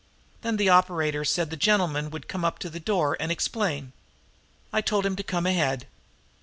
[0.41, 3.91] Then the operator said the gentleman would come up to the door and explain.
[4.73, 5.85] I told him to come ahead.